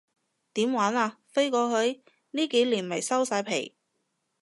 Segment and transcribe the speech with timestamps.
[0.53, 2.01] 點玩啊，飛過去？
[2.31, 3.75] 呢幾年咪收晒皮